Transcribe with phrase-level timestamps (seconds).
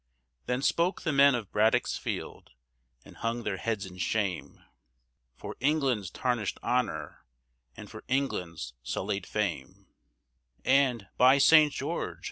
[0.47, 2.53] Then spoke the men of Braddock's Field,
[3.05, 4.63] and hung their heads in shame,
[5.35, 7.23] For England's tarnished honor
[7.77, 9.93] and for England's sullied fame;
[10.65, 11.71] "And, by St.
[11.71, 12.17] George!"